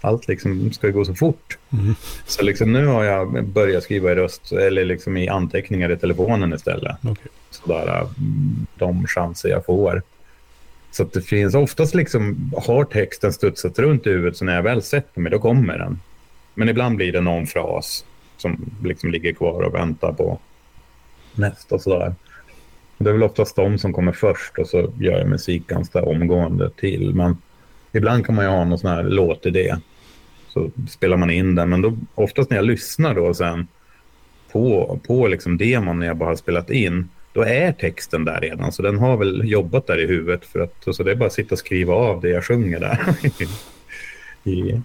[0.00, 1.58] Allt liksom ska gå så fort.
[1.72, 1.94] Mm.
[2.26, 6.52] Så liksom nu har jag börjat skriva i röst eller liksom i anteckningar i telefonen
[6.52, 7.04] istället.
[7.04, 7.28] Okay.
[7.50, 8.06] Sådär,
[8.78, 10.02] de chanser jag får.
[10.90, 14.82] Så det finns oftast liksom, har texten studsat runt i huvudet så när jag väl
[14.82, 16.00] sätter mig då kommer den.
[16.58, 18.04] Men ibland blir det någon fras
[18.36, 20.38] som liksom ligger kvar och väntar på
[21.34, 22.14] nästa sådär.
[22.98, 26.70] Det är väl oftast de som kommer först och så gör jag musik ganska omgående
[26.70, 27.14] till.
[27.14, 27.36] Men
[27.92, 29.76] ibland kan man ju ha någon sån här låtidé.
[30.48, 31.70] Så spelar man in den.
[31.70, 33.68] Men då, oftast när jag lyssnar då sen
[34.52, 38.72] på, på liksom demon när jag bara har spelat in då är texten där redan.
[38.72, 40.46] Så den har väl jobbat där i huvudet.
[40.46, 43.00] För att, så det är bara att sitta och skriva av det jag sjunger där.
[44.44, 44.80] yeah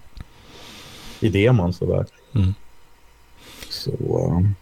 [1.22, 2.06] i demon sådär.
[2.34, 2.54] Mm.
[3.68, 3.90] Så...
[4.36, 4.54] Um...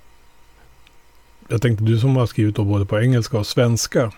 [1.49, 4.12] Jag tänkte du som har skrivit då både på engelska och svenska.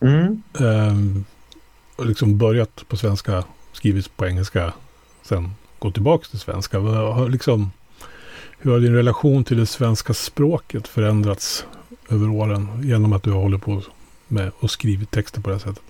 [0.00, 0.42] Mm.
[0.60, 1.22] Eh,
[1.96, 4.72] och liksom börjat på svenska, skrivit på engelska,
[5.22, 6.78] sen gått tillbaka till svenska.
[6.78, 7.70] Har liksom,
[8.58, 11.66] hur har din relation till det svenska språket förändrats
[12.08, 13.82] över åren genom att du har hållit på
[14.28, 15.82] med och skrivit texter på det här sättet?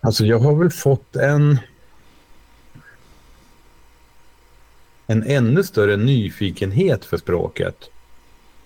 [0.00, 1.58] Alltså jag har väl fått en
[5.06, 7.90] en ännu större nyfikenhet för språket.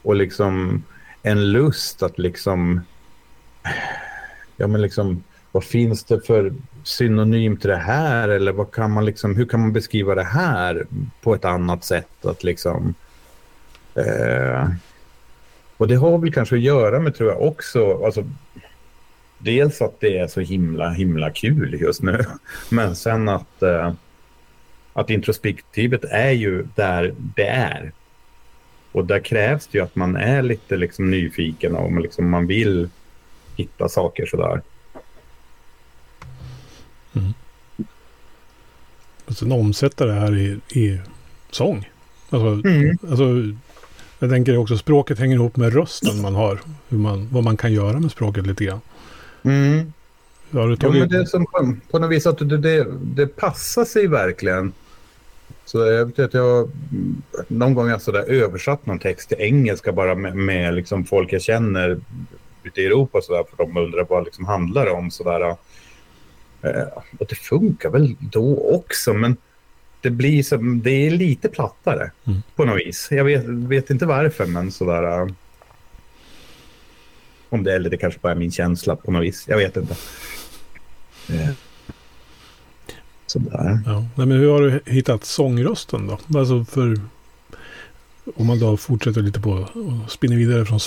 [0.03, 0.85] Och liksom
[1.23, 2.81] en lust att liksom
[4.57, 6.53] ja men liksom vad finns det för
[6.85, 10.87] synonym till det här eller vad kan man liksom, hur kan man beskriva det här
[11.21, 12.95] på ett annat sätt att liksom
[13.95, 14.69] eh,
[15.81, 18.25] och det har väl kanske att göra med, tror jag, också, alltså,
[19.39, 22.25] dels att det är så himla, himla kul just nu,
[22.71, 23.93] men sen att, eh,
[24.93, 27.93] att introspektivet är ju där det är.
[28.93, 32.47] Och där krävs det ju att man är lite liksom nyfiken och man, liksom, man
[32.47, 32.89] vill
[33.57, 34.63] hitta saker sådär.
[37.13, 37.33] Mm.
[39.27, 41.01] Och sen omsätta det här i, i
[41.51, 41.89] sång.
[42.31, 42.99] Alltså, mm.
[43.11, 43.25] alltså
[44.19, 46.61] jag tänker också språket hänger ihop med rösten man har.
[46.89, 48.81] Hur man, vad man kan göra med språket lite grann.
[49.43, 49.93] Mm.
[50.53, 50.97] Har du tagit...
[50.97, 51.47] ja, men det som
[51.91, 54.73] på något vis att det, det, det passar sig verkligen.
[55.65, 56.71] Så jag vet att jag
[57.49, 61.43] någon gång har sådär översatt någon text till engelska bara med, med liksom folk jag
[61.43, 62.01] känner
[62.63, 65.11] ute i Europa så där, för de undrar vad det liksom handlar om.
[65.11, 65.57] Så där.
[66.63, 66.87] Eh,
[67.19, 69.37] och det funkar väl då också, men
[70.01, 72.43] det blir som, det är lite plattare mm.
[72.57, 73.09] på något vis.
[73.11, 75.23] Jag vet, vet inte varför, men sådär.
[75.23, 75.33] Uh,
[77.49, 79.45] om det eller det kanske bara är min känsla på något vis.
[79.49, 79.97] Jag vet inte.
[81.31, 81.49] Uh,
[83.27, 83.81] sådär.
[83.87, 84.07] Ja.
[84.15, 86.39] Nej, men hur har du hittat sångrösten då?
[86.39, 87.01] Alltså för
[88.37, 90.81] om man då fortsätter lite på och spinner vidare från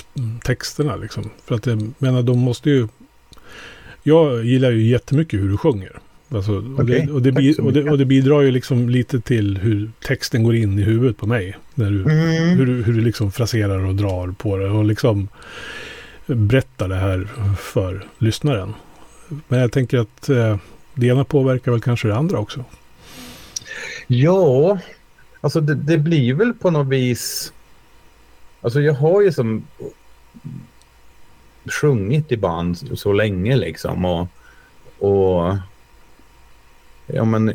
[0.43, 1.30] texterna liksom.
[1.46, 2.88] För att jag menar, de måste ju...
[4.04, 6.00] Jag gillar ju jättemycket hur du sjunger.
[6.30, 9.58] Alltså, och, Okej, det, och, det, och, det, och det bidrar ju liksom lite till
[9.58, 11.58] hur texten går in i huvudet på mig.
[11.74, 12.58] När du, Mm.
[12.58, 15.28] hur, du, hur du liksom fraserar och drar på det och liksom
[16.26, 18.74] berättar det här för lyssnaren.
[19.48, 20.58] Men jag tänker att eh,
[20.94, 22.66] det ena påverkar väl kanske det andra också.
[24.08, 24.80] Ja,
[25.42, 27.54] alltså det, det blir väl på något vis...
[28.62, 29.68] Alltså jag har ju som
[31.66, 34.28] sjungit i band så länge liksom och,
[35.00, 35.58] och
[37.08, 37.50] ja men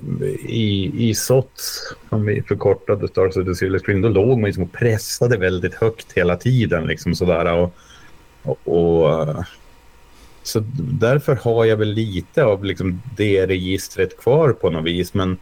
[0.46, 4.62] i, i SOTS som vi förkortade Stars of the Silver Screen då låg man liksom
[4.62, 7.74] och pressade väldigt högt hela tiden liksom sådär och,
[8.42, 9.44] och, och
[10.42, 15.38] så därför har jag väl lite av liksom det registret kvar på något vis men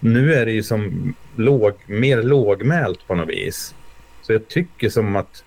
[0.00, 3.74] nu är det ju som låg, mer lågmält på något vis.
[4.22, 5.44] Så jag tycker som att...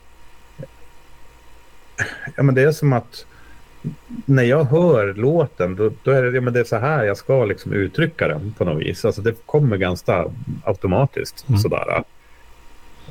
[2.36, 3.26] Ja, men det är som att
[4.26, 7.18] när jag hör låten då, då är det, ja, men det är så här jag
[7.18, 9.06] ska liksom uttrycka den på något vis.
[9.06, 10.26] Alltså det kommer ganska
[10.64, 11.60] automatiskt Mm.
[11.60, 12.04] sådär.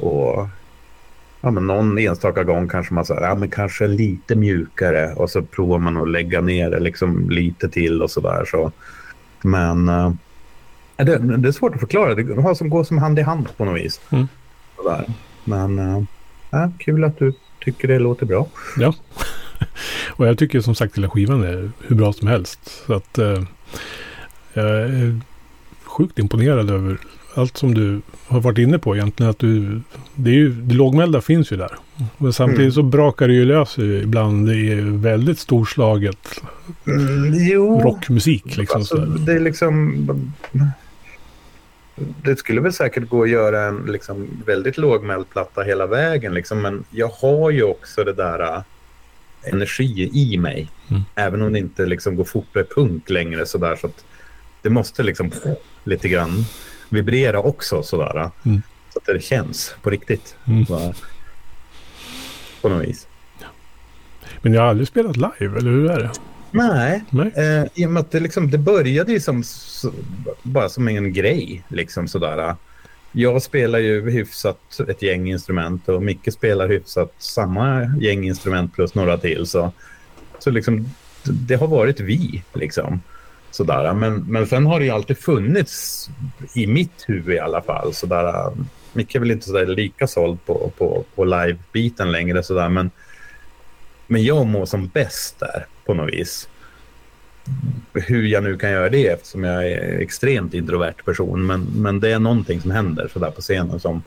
[0.00, 0.48] Och
[1.40, 5.42] ja, men någon enstaka gång kanske man säger ja, men kanske lite mjukare och så
[5.42, 8.44] provar man att lägga ner det liksom lite till och sådär.
[8.46, 8.72] Så.
[9.42, 9.90] Men
[10.96, 12.14] Ja, Det, det är svårt att förklara.
[12.14, 14.00] Det har som, går som hand i hand på något vis.
[14.10, 14.28] Mm.
[14.76, 15.04] Sådär.
[15.44, 15.78] Men
[16.52, 17.32] äh, kul att du
[17.64, 18.46] tycker det låter bra.
[18.76, 18.94] Ja.
[20.10, 22.84] och jag tycker som sagt hela skivan är hur bra som helst.
[22.86, 23.42] Så att eh,
[24.52, 25.20] jag är
[25.84, 26.98] sjukt imponerad över
[27.38, 29.30] allt som du har varit inne på egentligen.
[29.30, 29.80] Att du,
[30.14, 31.70] det, är ju, det lågmälda finns ju där.
[32.18, 32.72] Men samtidigt Mm.
[32.72, 34.48] så brakar det ju lös ibland.
[34.48, 36.40] Det är väldigt storslaget
[37.50, 37.80] jo.
[37.80, 38.56] rockmusik.
[38.56, 39.04] Liksom, alltså, så.
[39.04, 40.32] det är liksom...
[42.22, 46.34] Det skulle väl säkert gå att göra en liksom, väldigt lågmäld platta hela vägen.
[46.34, 48.62] Liksom, men jag har ju också det där äh,
[49.42, 50.70] energi i mig.
[50.88, 51.02] Mm.
[51.14, 53.46] Även om det inte liksom, går fortare punk längre.
[53.46, 54.04] Så där, så att
[54.62, 55.30] det måste liksom
[55.84, 56.44] lite grann
[56.88, 57.82] vibrera också.
[57.82, 58.62] Sådär, Mm.
[58.92, 60.36] Så att det känns på riktigt.
[60.46, 60.66] Mm.
[60.66, 60.94] Så,
[62.62, 63.06] på något vis.
[64.42, 66.10] Men jag har aldrig spelat live, eller hur är det?
[66.50, 67.32] Nej, Nej.
[67.36, 69.92] Eh, I och med att det, liksom, det började ju som, så,
[70.42, 71.64] bara som en grej.
[71.68, 72.54] Liksom sådär.
[73.12, 78.94] Jag spelar ju hyfsat ett gäng instrument och Micke spelar hyfsat samma gäng instrument plus
[78.94, 79.46] några till.
[79.46, 79.72] Så,
[80.38, 80.88] så liksom,
[81.22, 82.42] det, det har varit vi.
[82.54, 83.00] Liksom.
[83.56, 83.94] Sådär.
[83.94, 86.08] Men, men sen har det ju alltid funnits
[86.54, 87.94] i mitt huvud i alla fall.
[87.94, 88.52] Sådär.
[88.92, 92.42] Micke är väl inte sådär lika såld på, på, på live-biten längre.
[92.42, 92.68] Sådär.
[92.68, 92.90] Men,
[94.06, 96.48] men jag mår som bäst där på något vis.
[97.92, 101.46] Hur jag nu kan göra det eftersom jag är extremt introvert person.
[101.46, 104.02] Men, men det är någonting som händer sådär på scenen som,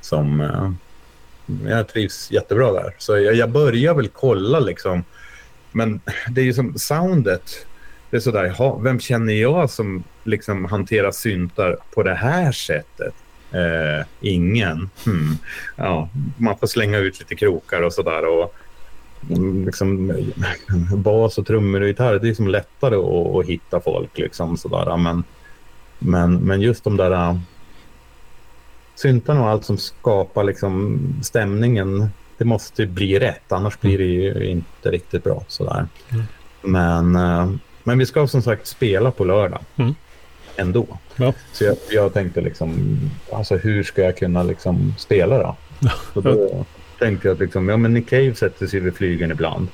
[0.00, 0.70] som eh,
[1.70, 2.94] jag trivs jättebra där.
[2.98, 5.04] Så jag, jag börjar väl kolla liksom.
[5.72, 7.66] Men det är ju som soundet.
[8.10, 13.14] Det är sådär, jaha, vem känner jag som liksom hanterar syntar på det här sättet?
[13.52, 14.90] Eh, ingen.
[15.04, 15.38] Hmm.
[15.76, 18.28] Ja, man får slänga ut lite krokar och sådär.
[18.28, 18.54] Och,
[19.64, 20.12] liksom,
[20.96, 24.18] bas och trummor och gitarr, det är som lättare att, att hitta folk.
[24.18, 24.96] Liksom, sådär.
[24.96, 25.24] Men,
[25.98, 27.38] men, men just de där äh,
[28.94, 33.52] syntarna och allt som skapar liksom, stämningen, det måste bli rätt.
[33.52, 35.44] Annars blir det ju inte riktigt bra.
[35.48, 35.86] Sådär.
[36.10, 36.24] Mm.
[36.62, 37.50] Men, äh,
[37.86, 39.94] men vi ska som sagt spela på lördag Mm.
[40.56, 40.86] ändå.
[41.16, 41.32] Ja.
[41.52, 42.98] Så jag, jag tänkte liksom,
[43.32, 45.56] alltså hur ska jag kunna liksom spela då?
[46.14, 46.64] Så då
[46.98, 49.68] tänkte jag att liksom, ja men Nick Cave sätter sig vid flygeln ibland.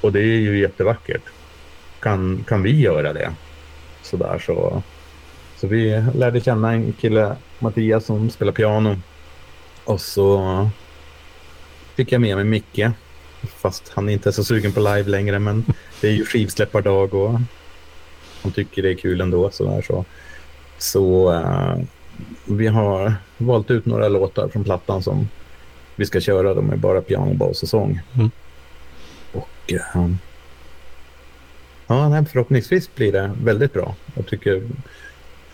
[0.00, 1.22] Och det är ju jättevackert.
[2.00, 3.32] Kan, kan vi göra det?
[4.02, 4.82] Så där så.
[5.56, 8.96] Så vi lärde känna en kille, Mattias, som spelar piano.
[9.84, 10.68] Och så
[11.94, 12.80] fick jag med mig Micke.
[13.48, 15.38] Fast han inte är så sugen på live längre.
[15.38, 15.64] Men
[16.00, 17.40] det är ju skivsläppardag och
[18.42, 19.50] han tycker det är kul ändå.
[19.50, 20.04] Så, där, så.
[20.78, 21.78] så eh,
[22.44, 25.28] vi har valt ut några låtar från plattan som
[25.96, 26.54] vi ska köra.
[26.54, 28.00] De är bara piano, bas och sång.
[28.14, 28.30] Mm.
[29.32, 30.10] Och eh,
[31.86, 33.94] ja, nej, förhoppningsvis blir det väldigt bra.
[34.14, 34.62] Jag tycker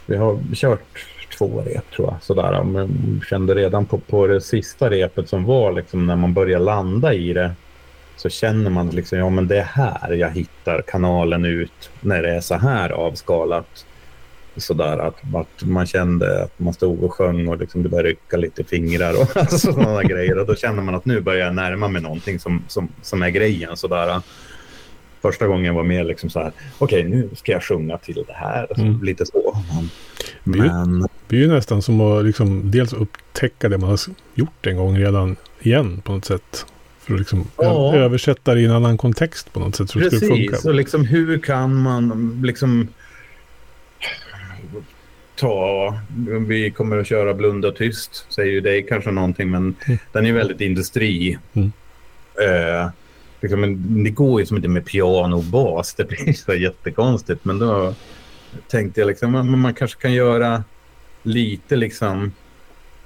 [0.06, 1.06] vi har kört
[1.38, 2.22] två rep tror jag.
[2.22, 6.58] Sådär, men kände redan på, på det sista repet som var liksom, när man börjar
[6.58, 7.52] landa i det
[8.18, 12.34] så känner man liksom, ja men det är här jag hittar kanalen ut när det
[12.34, 13.84] är så här avskalat.
[14.56, 18.36] Sådär att, att man kände att man stod och sjöng och liksom det började rycka
[18.36, 20.38] lite fingrar och alltså, sådana grejer.
[20.38, 23.30] Och då känner man att nu börjar jag närma mig någonting som, som, som är
[23.30, 23.76] grejen.
[23.76, 24.20] Sådär.
[25.22, 28.32] Första gången var mer liksom så här, okej okay, nu ska jag sjunga till det
[28.32, 28.80] här.
[28.80, 29.02] Mm.
[29.02, 29.62] Lite så.
[30.44, 31.00] Men, men...
[31.00, 33.98] Det blir ju nästan som att liksom dels upptäcka det man har
[34.34, 36.66] gjort en gång redan igen på något sätt.
[37.08, 37.94] För att liksom ja.
[37.94, 39.90] översätta det i en annan kontext på något sätt.
[39.90, 40.68] Så Precis, det funka.
[40.68, 42.88] och liksom hur kan man liksom
[45.36, 45.94] ta,
[46.46, 49.98] vi kommer att köra blunda tyst, säger ju dig kanske någonting, men mm.
[50.12, 51.38] den är väldigt industri.
[51.52, 51.72] Mm.
[52.40, 52.90] Eh,
[53.40, 57.44] liksom, det går ju som inte med piano och bas, det blir så jättekonstigt.
[57.44, 57.94] Men då
[58.68, 60.64] tänkte jag liksom, man, man kanske kan göra
[61.22, 62.32] lite liksom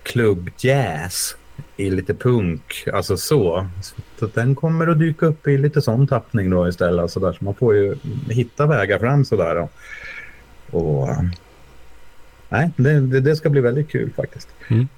[0.03, 1.37] klubbjazz
[1.83, 3.69] i lite punk, alltså så.
[4.19, 7.11] Så den kommer att dyka upp i lite sån tappning då istället.
[7.11, 7.33] Så, där.
[7.33, 7.97] så man får ju
[8.29, 9.57] hitta vägar fram sådär.
[9.57, 9.71] Och,
[10.71, 11.09] och
[12.49, 14.49] nej, det, det, det, ska bli väldigt kul faktiskt.
[14.69, 14.89] Mm.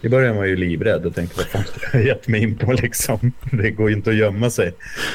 [0.00, 2.56] I början var jag ju livrädd och tänkte vad fan ska jag gett mig in
[2.56, 3.32] på liksom.
[3.52, 4.72] Det går ju inte att gömma sig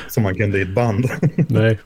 [0.09, 1.09] som man kunde i ett band.
[1.35, 1.79] Nej,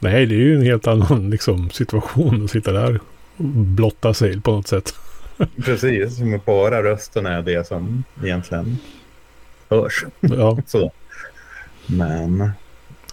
[0.00, 3.00] Nej det är ju en helt annan liksom, situation att sitta där
[3.36, 4.94] och blotta sig på något sätt.
[5.64, 8.78] Precis, som bara rösten är det som egentligen
[9.68, 10.04] hörs.
[10.20, 10.58] Ja.
[10.66, 10.92] Så.
[11.86, 12.50] Men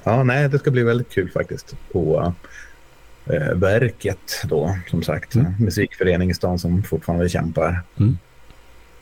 [0.04, 2.34] ja, nej, det ska bli väldigt kul faktiskt på
[3.26, 5.36] eh, verket då, som sagt.
[5.36, 5.54] Mm.
[5.60, 7.82] Musikförening i stan som fortfarande kämpar.
[7.98, 8.18] Mm.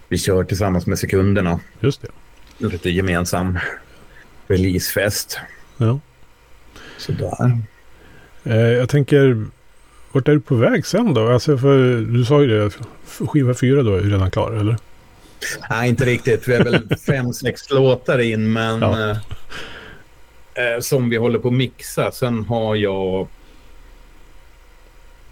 [0.07, 1.59] Vi kör tillsammans med sekunderna.
[1.79, 2.67] Just det.
[2.67, 3.59] Lite gemensam
[4.47, 5.39] releasefest.
[5.77, 5.99] Ja.
[6.97, 7.61] Sådär.
[8.43, 9.45] Eh, jag tänker,
[10.17, 11.27] vart är du på väg sen då?
[11.27, 12.71] Alltså för, du sa ju det,
[13.05, 14.77] skiva fyra då är redan klar, eller?
[15.69, 16.47] Nej, inte riktigt.
[16.47, 19.09] Vi är väl fem, sex låtar in, men ja.
[19.09, 19.17] eh,
[20.75, 22.11] eh som vi håller på att mixa.
[22.11, 23.27] Sen har jag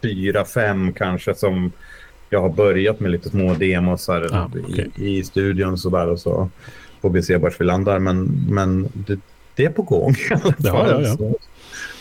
[0.02, 1.72] fyra, fem kanske som
[2.30, 4.88] jag har börjat med lite små demos här ah, okay.
[4.96, 6.50] i, i studion så där och så
[7.02, 8.00] får vi se vart vi landar.
[8.00, 9.20] Men, men det,
[9.56, 10.54] det är på gång i alla fall.
[10.58, 11.34] Ja, ja, ja.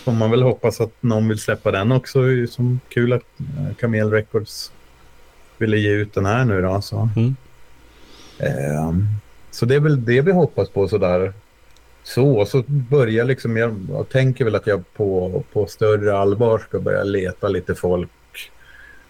[0.05, 2.21] Får man väl hoppas att någon vill släppa den också.
[2.49, 4.73] Som kul att eh, Camel Records
[5.59, 6.81] ville ge ut den här nu då.
[6.81, 7.09] Så.
[7.17, 7.37] Mm.
[8.39, 8.93] Eh,
[9.51, 11.33] så det är väl det vi hoppas på sådär.
[12.03, 16.79] Så, så börjar liksom, jag, jag tänker väl att jag på, på större allvar ska
[16.79, 18.11] börja leta lite folk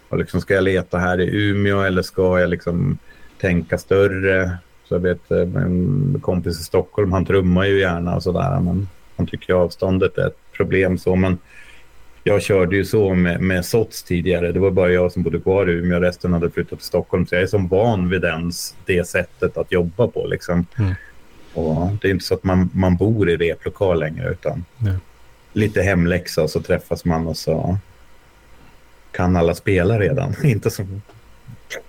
[0.09, 2.99] och liksom, ska jag leta här i Umeå eller ska jag liksom
[3.41, 4.59] tänka större?
[4.85, 8.61] Så jag vet eh, en kompis i Stockholm, han trummar ju gärna och sådär.
[8.61, 10.99] Men han tycker avståndet är ett problem.
[10.99, 11.39] så men
[12.25, 14.53] Jag körde ju så med, med SOTS tidigare.
[14.53, 16.01] Det var bara jag som bodde kvar i Umeå.
[16.01, 17.27] Resten hade flyttat till Stockholm.
[17.27, 20.27] Så jag är som van vid dens, det sättet att jobba på.
[20.27, 20.67] Liksom.
[20.79, 20.95] Mm.
[21.55, 24.31] Och det är inte så att man, man bor i replokal längre.
[24.31, 24.97] utan Nej.
[25.53, 27.79] Lite hemläxa och så träffas man och så
[29.11, 30.35] kan alla spela redan.
[30.45, 31.03] Inte som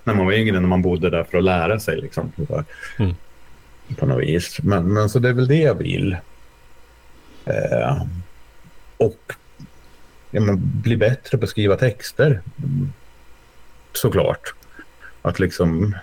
[0.04, 2.00] när man var yngre när man bodde där för att lära sig.
[2.00, 2.32] Liksom.
[2.98, 3.14] Mm.
[3.96, 4.58] På något vis.
[4.62, 6.16] Men, men så det är väl det jag vill.
[7.44, 8.02] Eh,
[8.96, 9.32] och
[10.30, 12.40] ja, men, bli bättre på att skriva texter.
[13.92, 14.54] Såklart.
[15.22, 15.96] Att liksom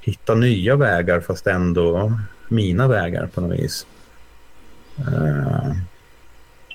[0.00, 3.86] hitta nya vägar fast ändå mina vägar på något vis.
[4.98, 5.72] Uh,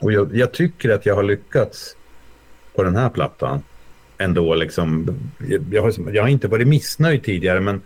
[0.02, 1.96] och jag, jag, tycker att jag har lyckats
[2.76, 3.64] på den här plattan
[4.18, 5.18] ändå liksom.
[5.72, 7.82] Jag har, liksom, jag har inte varit missnöjd tidigare men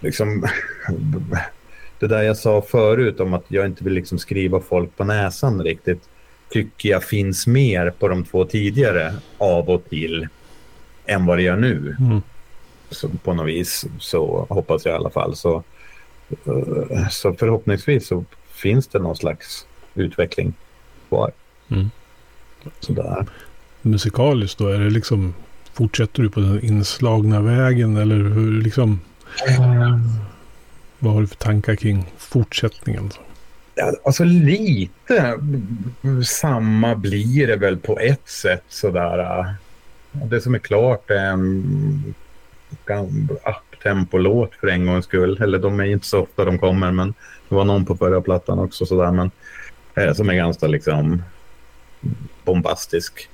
[0.00, 0.46] liksom
[2.00, 5.62] det där jag sa förut om att jag inte vill liksom skriva folk på näsan
[5.62, 6.08] riktigt
[6.50, 10.28] tycker jag finns mer på de två tidigare av och till
[11.06, 11.96] än vad det gör nu.
[12.00, 12.22] Mm.
[12.90, 15.36] Så på något vis så hoppas jag i alla fall.
[15.36, 15.62] Så,
[16.48, 20.54] uh, så förhoppningsvis så finns det någon slags utveckling
[21.08, 21.32] kvar.
[21.70, 21.90] Mm.
[22.80, 23.26] Sådär
[23.82, 24.68] musikaliskt då?
[24.68, 25.34] Är det liksom,
[25.72, 29.00] fortsätter du på den inslagna vägen eller hur liksom?
[29.58, 30.00] Mm.
[30.98, 33.10] Vad har du för tankar kring fortsättningen?
[34.04, 35.38] Alltså lite
[36.26, 39.54] samma blir det väl på ett sätt sådär.
[40.12, 42.14] Det som är klart är en
[43.72, 45.42] uptempo-låt för en gångs skull.
[45.42, 47.14] Eller de är inte så ofta de kommer, men
[47.48, 49.12] det var någon på förra plattan också sådär.
[49.12, 49.30] Men
[49.94, 51.22] eh, som är ganska liksom
[52.44, 53.28] bombastisk.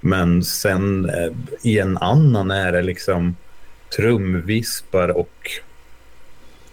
[0.00, 3.36] Men sen eh, i en annan är det liksom
[3.96, 5.50] trumvispar och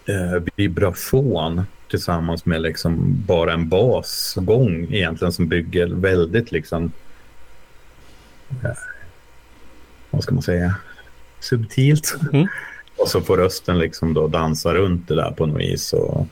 [0.06, 6.92] eh, vibration tillsammans med liksom bara en basgång egentligen som bygger väldigt liksom
[8.64, 8.70] eh,
[10.10, 10.74] vad ska man säga
[11.40, 12.14] subtilt.
[12.32, 12.46] Mm.
[12.96, 15.92] Och så får rösten liksom då dansa runt det där på något vis.
[15.92, 16.26] Och,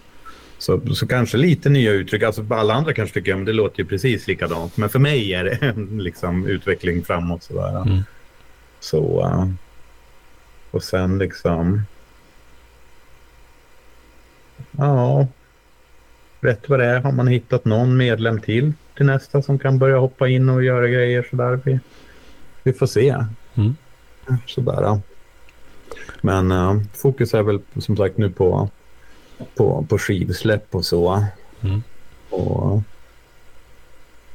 [0.58, 2.22] så, så kanske lite nya uttryck.
[2.22, 4.76] Alltså alla andra kanske tycker att det låter ju precis likadant.
[4.76, 7.42] Men för mig är det en liksom, utveckling framåt.
[7.42, 7.82] Sådär.
[7.82, 8.02] Mm.
[8.80, 9.50] Så, uh,
[10.70, 11.82] och sen liksom...
[14.70, 15.26] Ja.
[16.40, 19.98] rätt vad det är har man hittat någon medlem till till nästa som kan börja
[19.98, 21.60] hoppa in och göra grejer sådär.
[21.64, 21.78] Vi,
[22.62, 23.24] vi får se.
[23.54, 23.76] Mm.
[24.46, 25.00] Sådär.
[26.20, 28.68] Men uh, fokus är väl som sagt nu på,
[29.56, 31.24] på, på skivsläpp och så.
[31.60, 31.82] Mm.
[32.30, 32.82] Och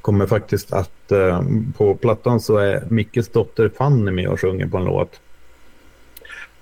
[0.01, 1.41] kommer faktiskt att uh,
[1.78, 5.19] på plattan så är Mickes dotter Fanny med och sjunger på en låt.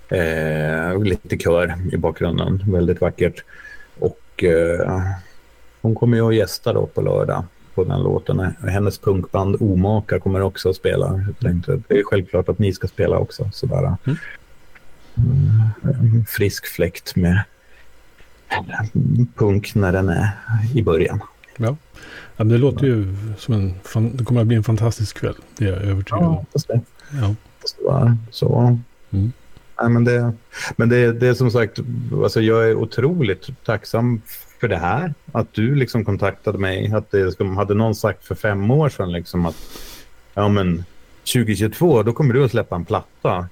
[0.08, 3.44] Eh, lite kör i bakgrunden, väldigt vackert.
[3.98, 5.00] Och eh,
[5.80, 7.44] hon kommer ju att gästa då på lördag
[7.74, 8.40] på den låten.
[8.68, 11.24] Hennes punkband Omaka kommer också att spela.
[11.26, 13.50] Jag tänkte, det är självklart att ni ska spela också.
[13.52, 13.96] Sådär.
[14.06, 14.18] Mm.
[15.84, 17.42] Mm, frisk fläkt med
[19.34, 20.28] punk när den är
[20.74, 21.20] i början.
[21.56, 21.76] Ja.
[22.36, 23.74] ja det låter ju som en...
[23.84, 25.34] fan- Det kommer att bli en fantastisk kväll.
[25.58, 26.34] Det är jag övertygad om.
[26.34, 26.80] Ja, fast det.
[27.12, 27.34] Ja.
[27.64, 28.78] Så, så.
[29.10, 29.32] Mm.
[29.80, 30.32] Nej, men det,
[30.76, 31.78] men det, det är som sagt,
[32.22, 34.22] alltså jag är otroligt tacksam
[34.60, 35.14] för det här.
[35.32, 36.92] Att du liksom kontaktade mig.
[36.92, 39.56] Att det, hade någon sagt för fem år sedan liksom att
[40.34, 40.84] ja men
[41.34, 43.48] 2022 då kommer du att släppa en platta.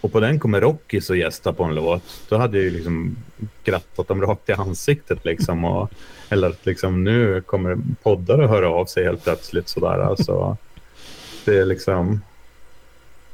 [0.00, 2.02] Och på den kommer Rockis att gästa på en låt.
[2.28, 3.16] Då hade jag ju liksom
[3.64, 5.64] grattat dem rakt i ansiktet liksom.
[5.64, 5.90] Och,
[6.28, 9.98] eller att liksom nu kommer poddare höra av sig helt plötsligt sådär.
[9.98, 10.56] Alltså,
[11.44, 12.20] det är liksom...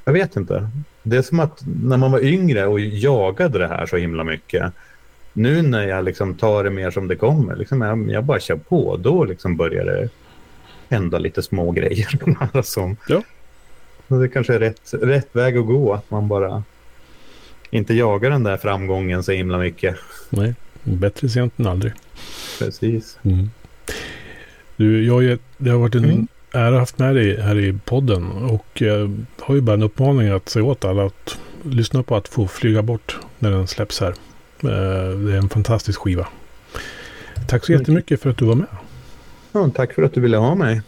[0.04, 0.70] Jag vet inte.
[1.02, 4.72] Det är som att när man var yngre och jagade det här så himla mycket.
[5.32, 8.56] Nu när jag liksom tar det mer som det kommer, liksom jag, jag bara kör
[8.56, 10.08] på, då liksom börjar det
[10.88, 12.08] hända lite små grejer.
[12.52, 13.22] alltså, Ja.
[14.08, 16.62] Och Det kanske är rätt, rätt väg att gå, att man bara
[17.70, 19.96] inte jagar den där framgången så himla mycket.
[20.30, 21.92] Nej, bättre sent än aldrig.
[22.58, 23.18] Precis.
[23.22, 23.50] Mm.
[24.76, 26.28] Du, jag, det har varit en Mm.
[26.52, 28.32] Ära haft med dig här i podden.
[28.32, 32.28] Och jag har ju bara en uppmaning att säga åt alla att lyssna på att
[32.28, 34.10] få flyga bort när den släpps här.
[34.62, 36.28] Eh, Det är en fantastisk skiva.
[37.48, 37.80] Tack så Mm.
[37.80, 38.66] jättemycket för att du var med.
[39.52, 40.82] Ja, tack för att du ville ha mig.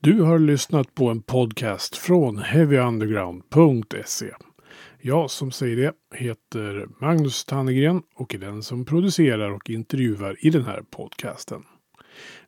[0.00, 4.26] Du har lyssnat på en podcast från heavyunderground.se.
[5.00, 10.50] Jag som säger det heter Magnus Tannegren och är den som producerar och intervjuar i
[10.50, 11.62] den här podcasten.